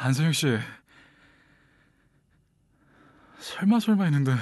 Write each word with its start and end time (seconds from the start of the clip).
안서영 0.00 0.32
씨. 0.32 0.58
설마 3.40 3.80
설마 3.80 4.04
했는데 4.04 4.32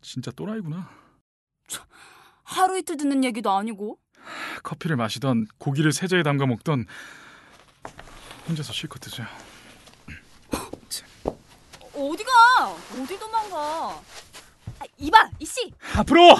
진짜 0.00 0.30
또라이구나. 0.30 0.90
하루 2.42 2.78
이틀 2.78 2.96
듣는 2.96 3.24
얘기도 3.24 3.50
아니고. 3.50 3.98
커피를 4.62 4.96
마시던 4.96 5.46
고기를 5.58 5.92
세제에 5.92 6.22
담가 6.22 6.46
먹던 6.46 6.86
혼자서 8.48 8.72
실컷 8.72 9.00
드세요. 9.00 9.26
어디가? 11.94 12.32
어디 13.00 13.18
도망가? 13.18 14.02
아, 14.80 14.84
이봐, 14.98 15.30
이씨. 15.38 15.72
앞으로 15.96 16.36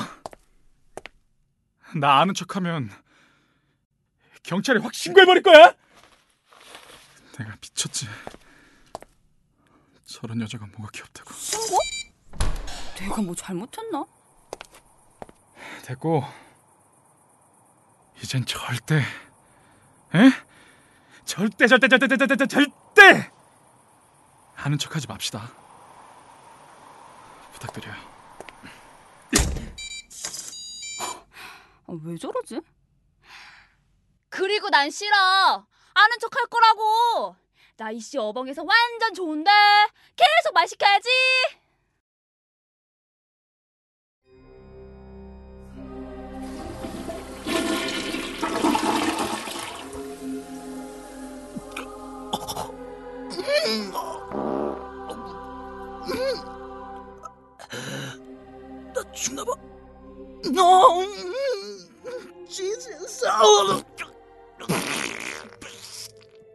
나 1.96 2.20
아는 2.20 2.34
척하면 2.34 2.90
경찰에 4.42 4.80
확 4.80 4.94
신고해 4.94 5.26
버릴 5.26 5.42
거야. 5.42 5.74
미쳤지. 7.74 8.06
저런 10.06 10.40
여자가 10.40 10.66
뭐가 10.66 10.90
귀엽다고. 10.92 11.34
신고? 11.34 11.76
내가 12.98 13.20
뭐 13.22 13.34
잘못했나? 13.34 14.04
됐고 15.82 16.24
이젠 18.22 18.46
절대 18.46 18.96
에? 18.98 20.30
절대 21.24 21.66
절대 21.66 21.88
절대 21.88 22.06
절대 22.06 22.26
절대 22.26 22.46
절대 22.46 23.30
아는 24.56 24.78
척하지 24.78 25.08
맙시다. 25.08 25.50
부탁드려요. 27.52 27.94
아, 31.86 31.92
왜 32.04 32.16
저러지? 32.16 32.60
그리고 34.30 34.70
난 34.70 34.90
싫어. 34.90 35.66
아는 35.94 36.18
척 36.20 36.34
할 36.34 36.46
거라고. 36.46 36.82
나 37.76 37.90
이씨 37.90 38.16
어벙에서 38.18 38.62
완전 38.62 39.12
좋은데 39.14 39.50
계속 40.14 40.54
말 40.54 40.68
시켜야지. 40.68 41.08
나 58.94 59.12
죽나 59.12 59.44
봐. 59.44 59.52
너 60.54 61.02
Jesus. 62.48 63.24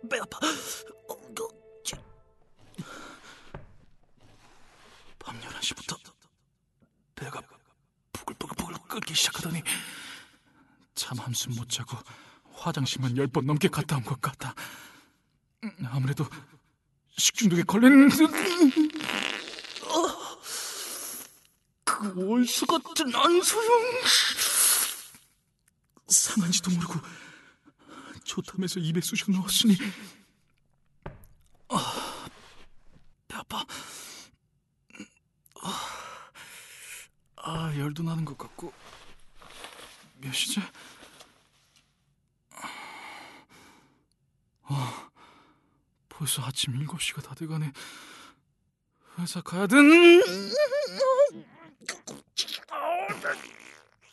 배 0.09 0.17
아파. 0.17 0.39
시작하더니 9.19 9.61
잠 10.95 11.17
한숨 11.19 11.53
못 11.55 11.69
자고 11.69 11.97
화장실만 12.53 13.17
열 13.17 13.27
번 13.27 13.45
넘게 13.45 13.67
갔다 13.67 13.97
온 13.97 14.03
것 14.03 14.19
같다. 14.21 14.53
음, 15.63 15.71
아무래도 15.91 16.25
식중독에 17.17 17.63
걸린 17.63 18.09
그 21.83 22.13
원수 22.15 22.65
같은 22.65 23.13
안소영. 23.13 23.69
상한지도 26.07 26.71
모르고 26.71 26.93
좋다면서 28.23 28.79
입에 28.79 29.01
쑤셔 29.01 29.25
넣었으니 29.31 29.77
아, 31.69 32.27
배 33.27 33.35
아파. 33.35 33.65
아, 35.61 35.87
아 37.35 37.73
열도 37.77 38.01
나는 38.03 38.23
것 38.25 38.37
같고 38.37 38.73
몇 40.21 40.33
시지? 40.33 40.61
아 44.63 45.09
벌써 46.09 46.43
아침 46.43 46.73
7시가 46.85 47.23
다 47.23 47.33
돼가네 47.33 47.71
회사 49.17 49.41
가야 49.41 49.67
된 49.67 50.21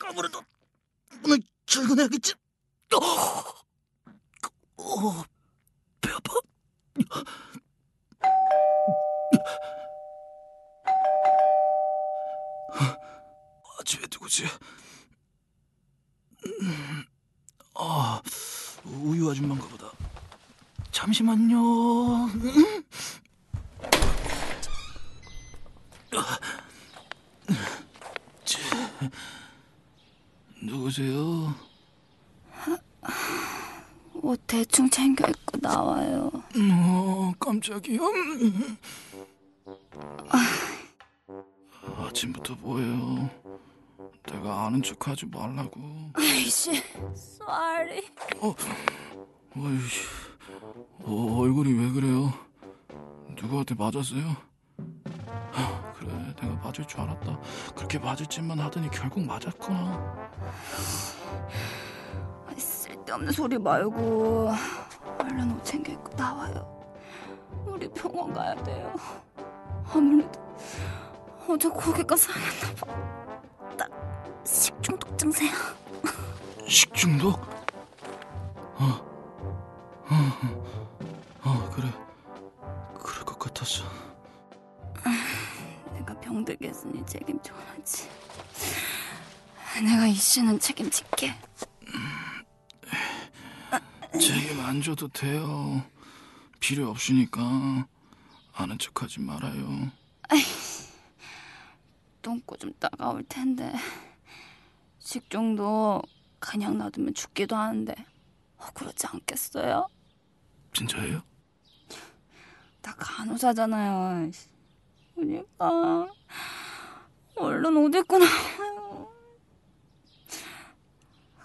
아무래도 0.09 0.41
오늘 1.23 1.39
출근해야겠지. 1.65 2.33
어, 2.93 2.99
어, 4.77 5.23
배 6.01 6.09
아파. 6.11 6.33
아직 13.79 14.01
왜 14.01 14.07
누구지? 14.11 14.45
음, 16.45 17.05
아, 17.75 18.21
우유 18.85 19.26
아줌마인가 19.37 19.67
보다. 19.67 19.91
잠시만요. 20.91 22.27
누구세요? 30.61 31.53
옷 34.15 34.41
대충 34.47 34.89
챙겨 34.89 35.27
입고 35.27 35.59
나와요. 35.61 36.31
어, 36.33 37.33
깜짝이야. 37.39 37.99
음. 38.01 38.77
아침부터 41.99 42.55
뭐예요? 42.55 43.29
내가 44.23 44.65
아는 44.65 44.81
척하지 44.81 45.25
말라고. 45.27 46.11
이씨, 46.19 46.83
sorry. 47.15 48.03
어, 48.41 48.53
어이, 49.59 49.79
어, 51.03 51.39
얼굴이 51.41 51.73
왜 51.73 51.91
그래요? 51.91 52.31
누구한테 53.41 53.73
맞았어요? 53.75 54.35
하, 55.51 55.93
그래, 55.93 56.11
내가 56.39 56.55
맞을 56.63 56.85
줄 56.85 56.99
알았다. 57.01 57.39
그렇게 57.75 57.97
맞을 57.97 58.25
짓만 58.27 58.59
하더니 58.59 58.89
결국 58.91 59.25
맞았구나. 59.25 60.29
쓸데없는 62.57 63.31
소리 63.31 63.57
말고 63.57 64.51
얼른 65.19 65.51
옷 65.55 65.63
챙겨 65.63 65.91
입고 65.93 66.15
나와요. 66.15 66.85
우리 67.65 67.87
병원 67.89 68.33
가야 68.33 68.55
돼요. 68.63 68.93
아무래도 69.91 70.39
어제 71.49 71.67
고기가 71.69 72.15
상했나 72.15 72.75
봐. 72.75 73.75
나 73.75 73.87
식중독 74.43 75.17
증세야. 75.17 75.51
식중독? 76.67 77.39
어, 78.79 79.16
어, 80.09 81.49
어, 81.49 81.69
그래. 81.71 81.89
그럴 82.99 83.25
것 83.25 83.37
같았어. 83.39 83.83
내가 85.93 86.19
병들게 86.19 86.69
했으니 86.69 87.05
책임져야지. 87.05 88.09
내가 89.83 90.07
이씨는 90.07 90.59
책임질게. 90.59 91.33
책임 94.19 94.59
안 94.61 94.81
져도 94.81 95.07
돼요. 95.09 95.83
필요 96.59 96.89
없으니까 96.89 97.87
아는 98.53 98.77
척하지 98.79 99.19
말아요. 99.21 99.91
똥꼬 102.21 102.57
좀 102.57 102.73
따가울 102.79 103.23
텐데 103.29 103.71
식중독 104.99 106.01
그냥 106.39 106.77
놔두면 106.77 107.13
죽기도 107.13 107.55
하는데 107.55 107.95
억울하지 108.57 109.07
않겠어요? 109.07 109.87
진짜예요? 110.73 111.21
나 112.81 112.93
간호사잖아요. 112.95 114.31
그러니까 115.15 116.07
얼른 117.35 117.77
옷 117.77 117.93
입고 117.95 118.17
나와요. 118.17 119.09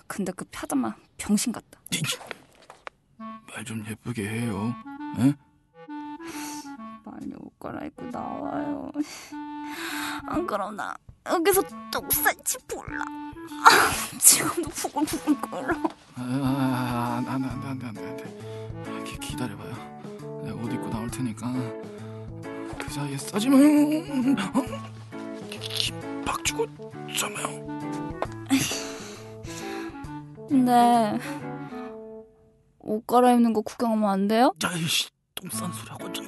근데 0.06 0.30
그 0.32 0.44
파자마 0.46 0.94
병신 1.16 1.52
같다. 1.52 1.80
말 3.48 3.64
좀 3.64 3.84
예쁘게 3.86 4.26
해요. 4.28 4.74
에? 5.18 5.34
빨리 7.04 7.32
옷 7.38 7.58
갈아입고 7.58 8.06
나와요. 8.06 8.90
안 10.26 10.46
그럼 10.46 10.76
나 10.76 10.94
여기서 11.26 11.62
볼라. 12.66 13.02
아, 13.02 14.18
지금도 14.18 14.68
부글부글 14.70 15.40
끓어. 15.42 15.88
아, 16.16 17.16
안, 17.18 17.26
안, 17.28 17.44
안, 17.44 17.44
안, 17.44 17.66
안, 17.66 17.82
안, 17.82 17.96
안 17.98 18.16
돼. 18.16 18.31
그 23.32 23.40
사이에 23.40 23.52
싸지면 23.52 24.38
어? 24.38 24.62
박 26.24 26.44
주고 26.44 26.66
잠아요. 27.16 27.66
근데 30.48 31.18
옷 32.80 33.06
갈아입는 33.06 33.52
거 33.52 33.62
구경하면 33.62 34.08
안 34.08 34.28
돼요? 34.28 34.52
아이씨 34.64 35.08
똥싼 35.34 35.72
소리 35.72 35.90
하고 35.90 36.12
좀- 36.12 36.26